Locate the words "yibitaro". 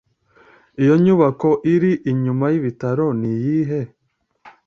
2.53-3.05